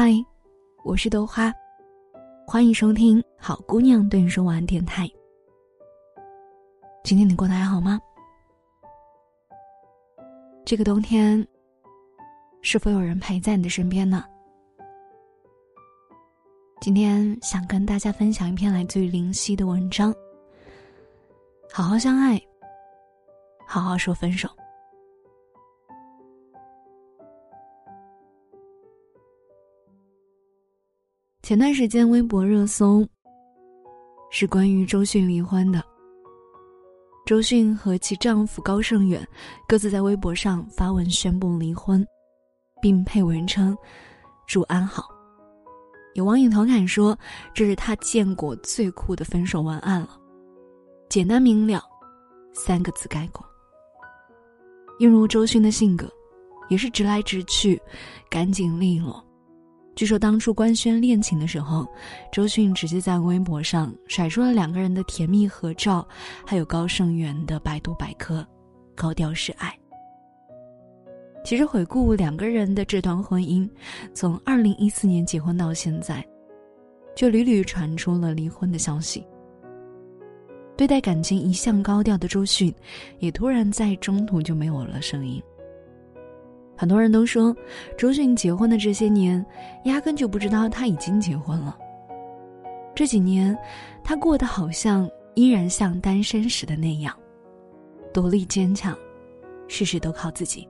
[0.00, 0.12] 嗨，
[0.84, 1.52] 我是豆花，
[2.46, 5.10] 欢迎收听好姑娘对你说晚安电台。
[7.02, 8.00] 今天你过得还好吗？
[10.64, 11.44] 这个冬天，
[12.62, 14.24] 是否有人陪在你的身边呢？
[16.80, 20.14] 今天想跟大家分享一篇来自于林夕的文章。
[21.72, 22.40] 好好相爱，
[23.66, 24.48] 好好说分手。
[31.48, 33.02] 前段时间微博热搜
[34.30, 35.82] 是关于周迅离婚的。
[37.24, 39.26] 周迅和其丈夫高胜远
[39.66, 42.06] 各自在微博上发文宣布离婚，
[42.82, 43.74] 并配文称
[44.46, 45.08] “祝安好”。
[46.12, 47.18] 有网友调侃说
[47.54, 50.20] ：“这是他见过最酷的分手文案了，
[51.08, 51.82] 简单明了，
[52.52, 53.42] 三个字概括。”
[55.00, 56.12] 映入周迅的性格，
[56.68, 57.80] 也是直来直去，
[58.28, 59.24] 干净利落。
[59.98, 61.84] 据说当初官宣恋情的时候，
[62.30, 66.06] 周迅直接在微博上甩出了两个人的甜蜜合照，
[66.46, 68.46] 还有高胜元的百度百科，
[68.94, 69.76] 高调示爱。
[71.44, 73.68] 其实回顾两个人的这段婚姻，
[74.14, 76.24] 从二零一四年结婚到现在，
[77.16, 79.26] 就屡屡传出了离婚的消息。
[80.76, 82.72] 对待感情一向高调的周迅，
[83.18, 85.42] 也突然在中途就没有了声音。
[86.78, 87.52] 很多人都说，
[87.96, 89.44] 周迅结婚的这些年，
[89.82, 91.76] 压根就不知道他已经结婚了。
[92.94, 93.58] 这几年，
[94.04, 97.12] 他过得好像依然像单身时的那样，
[98.14, 98.96] 独立坚强，
[99.66, 100.68] 事事都靠自己。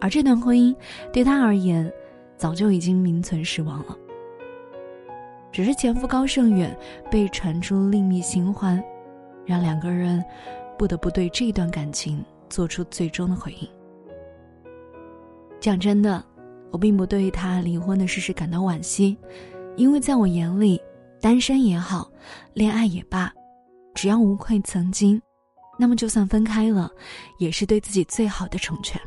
[0.00, 0.74] 而这段婚姻
[1.12, 1.92] 对她而言，
[2.38, 3.94] 早就已经名存实亡了。
[5.52, 6.74] 只是前夫高胜远
[7.10, 8.82] 被传出另觅新欢，
[9.44, 10.24] 让两个人
[10.78, 13.68] 不得不对这段感情做出最终的回应。
[15.64, 16.22] 讲真的，
[16.70, 19.16] 我并不对他离婚的事实感到惋惜，
[19.78, 20.78] 因为在我眼里，
[21.22, 22.06] 单身也好，
[22.52, 23.32] 恋爱也罢，
[23.94, 25.18] 只要无愧曾经，
[25.78, 26.90] 那么就算分开了，
[27.38, 29.00] 也是对自己最好的成全。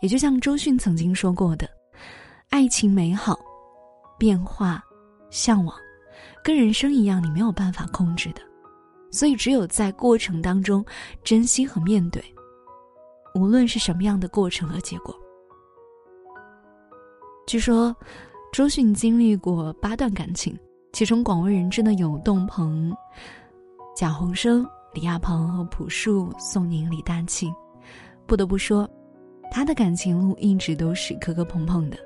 [0.00, 1.68] 也就像周迅曾经说过的，
[2.50, 3.36] 爱情美好，
[4.16, 4.80] 变化，
[5.28, 5.76] 向往，
[6.44, 8.40] 跟人生一样，你没有办法控制的，
[9.10, 10.86] 所以只有在过程当中
[11.24, 12.22] 珍惜和面对，
[13.34, 15.12] 无论是什么样的过程和结果。
[17.44, 17.94] 据说，
[18.52, 20.56] 周迅经历过八段感情，
[20.92, 22.94] 其中广为人知的有窦鹏、
[23.96, 27.52] 贾宏声、李亚鹏和朴树、宋宁、李大庆。
[28.26, 28.88] 不得不说，
[29.50, 31.98] 他的感情路一直都是磕磕碰碰的，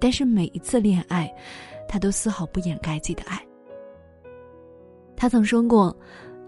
[0.00, 1.32] 但是每一次恋爱，
[1.86, 3.40] 他都丝毫不掩盖自己的爱。
[5.14, 5.96] 他曾说过：“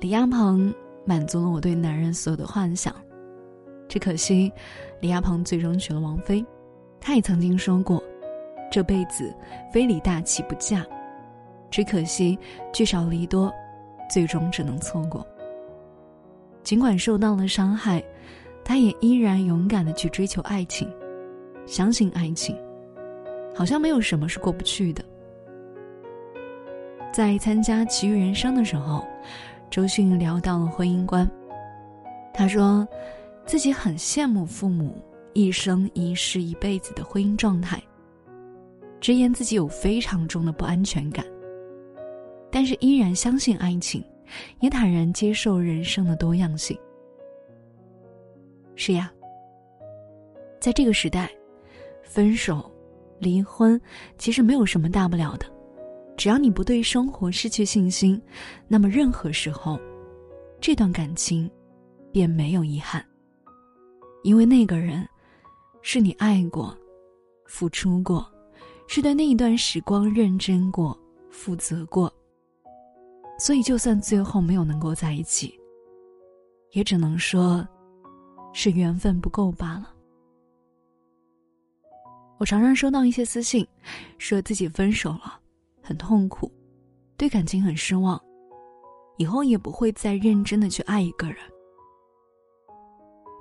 [0.01, 0.75] 李亚鹏
[1.05, 2.93] 满足了我对男人所有的幻想，
[3.89, 4.51] 只可惜，
[5.01, 6.45] 李亚鹏最终娶了王菲。”
[7.01, 8.03] 他也曾经说过，
[8.71, 9.35] 这辈子
[9.73, 10.85] 非李大齐不嫁，
[11.71, 12.39] 只可惜
[12.73, 13.53] 聚少离多，
[14.11, 15.27] 最终只能错过。
[16.63, 18.03] 尽管受到了伤害，
[18.65, 20.93] 他也依然勇敢的去追求爱情，
[21.65, 22.59] 相信爱情，
[23.55, 25.05] 好像没有什么是过不去的。
[27.13, 29.07] 在参加《奇遇人生》的时候，
[29.71, 31.27] 周迅聊到了婚姻观，
[32.35, 32.87] 他说，
[33.47, 34.93] 自己很羡慕父母。
[35.37, 37.79] 一生一世一辈子的婚姻状态，
[38.99, 41.27] 直言自己有非常重的不安全感，
[42.51, 44.03] 但是依然相信爱情，
[44.61, 46.75] 也坦然接受人生的多样性。
[48.77, 49.13] 是呀，
[50.59, 51.31] 在这个时代，
[52.03, 52.73] 分手、
[53.19, 53.79] 离婚
[54.17, 55.45] 其实没有什么大不了的，
[56.17, 58.19] 只要你不对生活失去信心，
[58.67, 59.79] 那么任何时候，
[60.63, 61.51] 这段感情
[62.11, 63.05] 便没有遗憾，
[64.23, 65.07] 因为那个人。
[65.89, 66.77] 是你爱过，
[67.45, 68.27] 付出过，
[68.89, 70.99] 是对那一段时光认真过、
[71.31, 72.13] 负责过。
[73.39, 75.57] 所以，就算最后没有能够在一起，
[76.73, 77.65] 也只能说，
[78.53, 79.95] 是缘分不够罢了。
[82.39, 83.65] 我常常收到一些私信，
[84.19, 85.39] 说自己分手了，
[85.81, 86.51] 很痛苦，
[87.17, 88.21] 对感情很失望，
[89.19, 91.37] 以后也不会再认真的去爱一个人。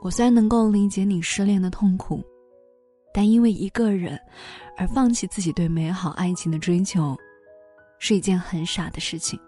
[0.03, 2.23] 我虽然能够理解你失恋的痛苦。
[3.17, 4.19] 但因为一个人，
[4.75, 7.15] 而放弃自己对美好爱情的追求，
[7.97, 9.39] 是一件很傻的事情。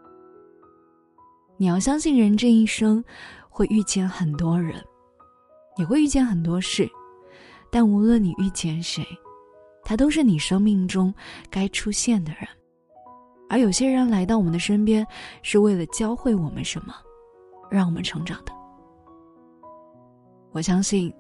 [1.57, 3.03] 你要相信，人这一生
[3.49, 4.81] 会遇见很多人，
[5.75, 6.89] 也会遇见很多事，
[7.69, 9.05] 但无论你遇见谁，
[9.83, 11.13] 他都是你生命中
[11.49, 12.47] 该出现的人。
[13.49, 15.05] 而有些人来到我们的身边，
[15.41, 16.95] 是为了教会我们什么，
[17.69, 18.53] 让我们成长的。
[20.53, 21.13] 我相信。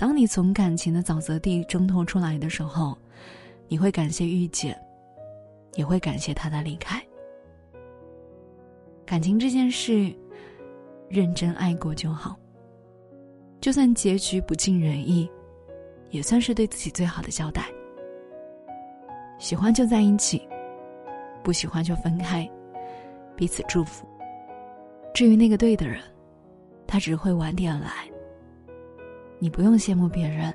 [0.00, 2.96] 当你从感情的沼泽地挣脱出来的时候，
[3.68, 4.74] 你会感谢遇见，
[5.74, 6.98] 也会感谢他的离开。
[9.04, 10.10] 感情这件事，
[11.10, 12.34] 认真爱过就好。
[13.60, 15.30] 就算结局不尽人意，
[16.08, 17.66] 也算是对自己最好的交代。
[19.38, 20.48] 喜欢就在一起，
[21.44, 22.50] 不喜欢就分开，
[23.36, 24.08] 彼此祝福。
[25.12, 26.00] 至于那个对的人，
[26.86, 28.09] 他只会晚点来。
[29.42, 30.54] 你不用羡慕别人，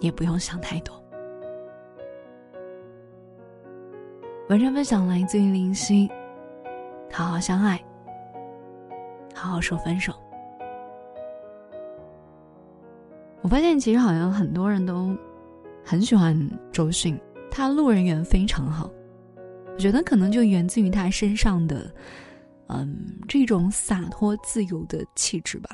[0.00, 1.00] 也不用想太多。
[4.48, 6.10] 文章分享来自于林夕。
[7.12, 7.80] 好好相爱，
[9.32, 10.12] 好好说分手。
[13.42, 15.16] 我发现其实好像很多人都
[15.84, 16.36] 很喜欢
[16.72, 17.16] 周迅，
[17.48, 18.90] 他路人缘非常好。
[19.72, 21.92] 我觉得可能就源自于他身上的，
[22.68, 22.96] 嗯，
[23.28, 25.70] 这种洒脱自由的气质吧。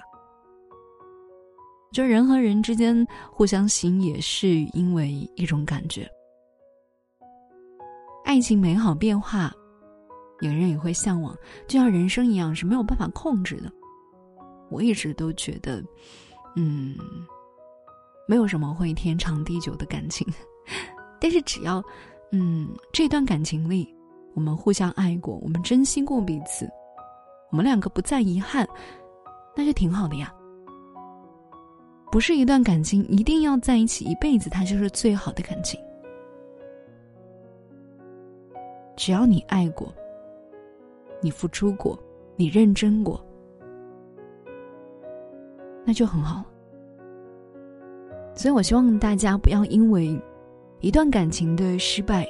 [1.96, 6.06] 就人和人之间互相吸引，也是因为一种感觉，
[8.22, 9.50] 爱情美好变化。
[10.40, 11.34] 有人也会向往，
[11.66, 13.72] 就像人生一样是没有办法控制的。
[14.70, 15.82] 我一直都觉得，
[16.54, 16.94] 嗯，
[18.28, 20.26] 没有什么会天长地久的感情。
[21.18, 21.82] 但是只要，
[22.30, 23.88] 嗯，这段感情里，
[24.34, 26.68] 我们互相爱过，我们珍惜过彼此，
[27.50, 28.68] 我们两个不再遗憾，
[29.56, 30.30] 那就挺好的呀。
[32.16, 35.78] 不是一段感情一定要在一起一辈子，它就是最好的感情。
[38.96, 39.92] 只要你爱过。
[41.20, 41.98] 你付出过，
[42.34, 43.22] 你认真过，
[45.84, 46.42] 那就很好。
[48.34, 50.18] 所以我希望大家不要因为
[50.80, 52.26] 一段感情的失败，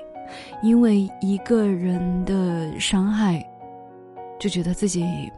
[0.64, 3.40] 因为一个人的伤害，
[4.36, 5.30] 就觉得自己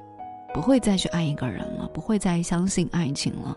[0.55, 3.55] 不会再去爱一个人了，不会再相信爱情了。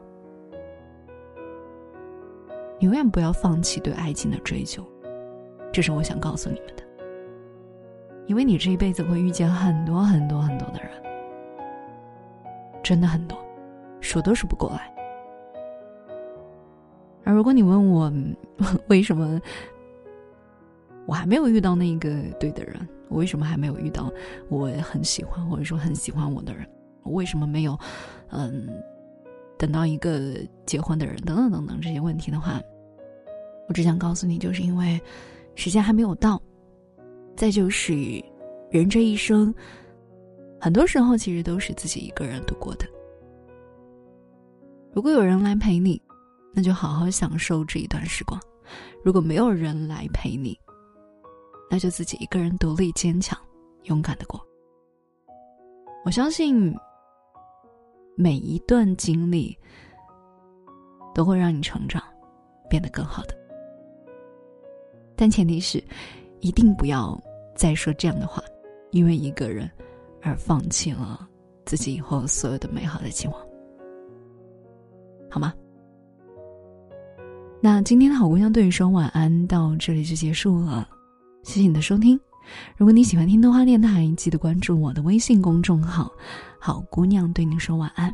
[2.81, 4.85] 永远不要放弃对爱情的追求，
[5.71, 6.83] 这是我想告诉你们的。
[8.27, 10.91] 因为你这一辈子会遇见很多很多很多的人，
[12.83, 13.37] 真的很多，
[13.99, 14.93] 数都数不过来。
[17.23, 18.11] 而如果你问我
[18.87, 19.39] 为什么
[21.05, 24.11] 我还没有遇到那个对的人，我为什么还没有遇到
[24.49, 26.67] 我很喜欢或者说很喜欢我的人，
[27.03, 27.77] 我为什么没有
[28.29, 28.67] 嗯
[29.57, 30.35] 等到一个
[30.65, 32.59] 结婚的人等等等等这些问题的话，
[33.67, 34.99] 我只想告诉你，就是因为
[35.55, 36.41] 时间还没有到。
[37.35, 38.23] 再就是，
[38.69, 39.53] 人这一生，
[40.59, 42.85] 很多时候其实都是自己一个人度过的。
[44.93, 45.99] 如果有人来陪你，
[46.53, 48.37] 那就好好享受这一段时光；
[49.03, 50.59] 如果没有人来陪你，
[51.69, 53.39] 那就自己一个人独立坚强、
[53.83, 54.45] 勇敢的过。
[56.03, 56.75] 我相信，
[58.15, 59.57] 每一段经历
[61.15, 62.03] 都会让你成长，
[62.69, 63.40] 变得更好的。
[65.21, 65.79] 但前提是。
[66.44, 67.15] 一定不要
[67.56, 68.41] 再说这样的话，
[68.89, 69.69] 因为一个人
[70.23, 71.27] 而放弃了
[71.65, 73.38] 自己以后所有的美好的期望，
[75.29, 75.53] 好吗？
[77.62, 80.89] 那今天的好姑娘对你说晚安到这里就结束了，
[81.44, 82.19] 谢谢你的收听。
[82.75, 86.12] 如果你喜欢听动画电台，记得关注我的微信公众号
[86.59, 88.12] “好姑娘对你说晚安”，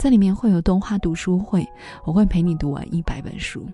[0.00, 1.64] 在里面会有动画读书会，
[2.04, 3.64] 我会陪你读完一百本书。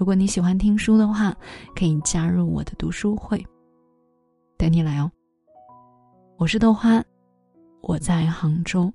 [0.00, 1.36] 如果你喜欢听书的话，
[1.76, 3.46] 可以加入我的读书会，
[4.56, 5.12] 等你来哦。
[6.38, 7.04] 我是豆花，
[7.82, 8.90] 我在杭州，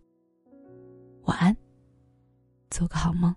[1.25, 1.55] 晚安，
[2.71, 3.35] 做个好梦。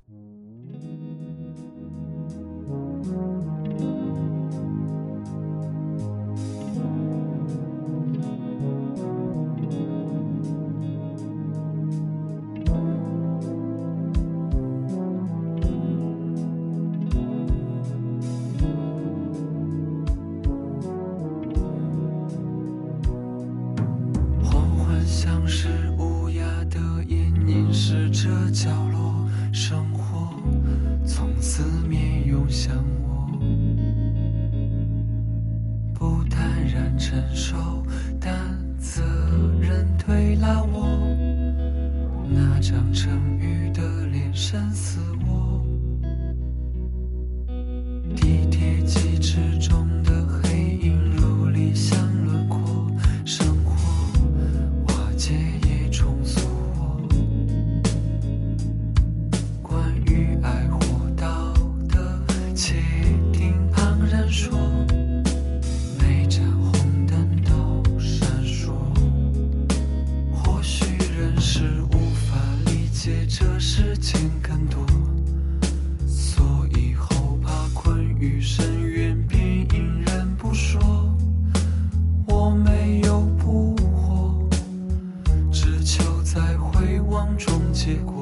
[87.79, 88.18] te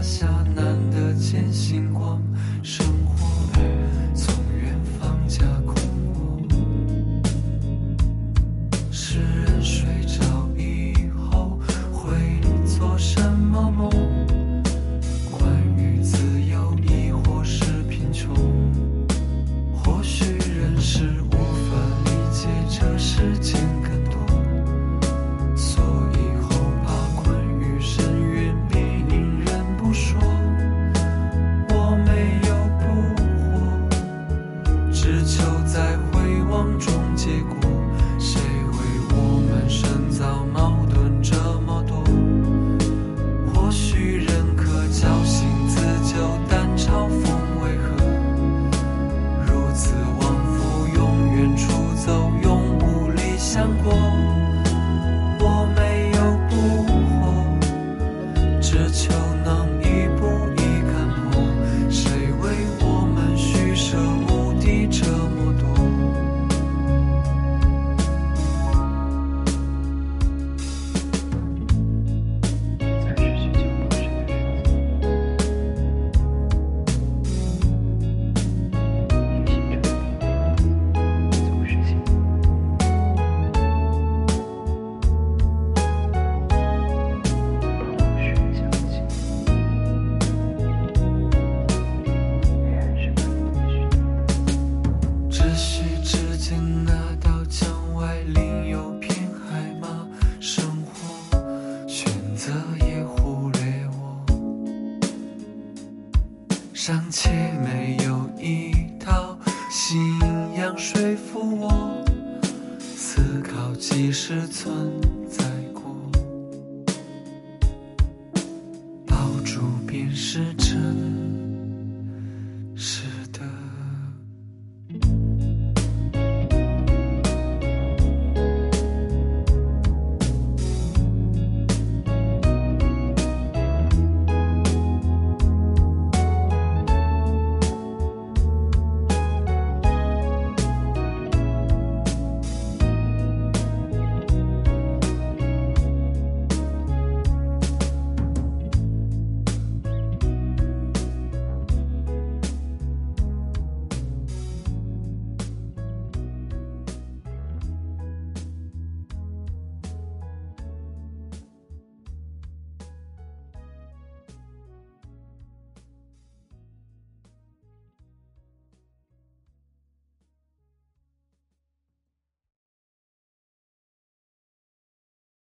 [0.00, 0.39] myself